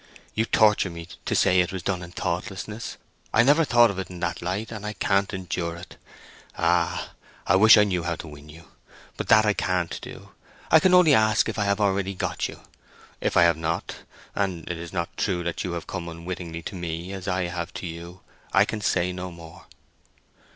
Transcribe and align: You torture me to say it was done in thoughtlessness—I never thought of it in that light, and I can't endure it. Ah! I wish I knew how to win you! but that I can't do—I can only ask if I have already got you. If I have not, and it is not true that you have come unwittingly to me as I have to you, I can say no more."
You 0.33 0.45
torture 0.45 0.89
me 0.89 1.09
to 1.25 1.35
say 1.35 1.59
it 1.59 1.71
was 1.71 1.83
done 1.83 2.01
in 2.01 2.09
thoughtlessness—I 2.11 3.43
never 3.43 3.63
thought 3.63 3.91
of 3.91 3.99
it 3.99 4.09
in 4.09 4.19
that 4.21 4.41
light, 4.41 4.71
and 4.71 4.83
I 4.83 4.93
can't 4.93 5.31
endure 5.31 5.75
it. 5.75 5.97
Ah! 6.57 7.11
I 7.45 7.55
wish 7.55 7.77
I 7.77 7.83
knew 7.83 8.01
how 8.01 8.15
to 8.15 8.27
win 8.27 8.49
you! 8.49 8.67
but 9.15 9.27
that 9.27 9.45
I 9.45 9.53
can't 9.53 10.01
do—I 10.01 10.79
can 10.79 10.95
only 10.95 11.13
ask 11.13 11.47
if 11.47 11.59
I 11.59 11.65
have 11.65 11.79
already 11.79 12.15
got 12.15 12.47
you. 12.49 12.61
If 13.21 13.37
I 13.37 13.43
have 13.43 13.57
not, 13.57 13.97
and 14.33 14.67
it 14.71 14.79
is 14.79 14.91
not 14.91 15.15
true 15.17 15.43
that 15.43 15.63
you 15.63 15.73
have 15.73 15.85
come 15.85 16.09
unwittingly 16.09 16.63
to 16.63 16.73
me 16.75 17.13
as 17.13 17.27
I 17.27 17.43
have 17.43 17.71
to 17.75 17.85
you, 17.85 18.21
I 18.53 18.65
can 18.65 18.81
say 18.81 19.11
no 19.13 19.29
more." 19.29 19.67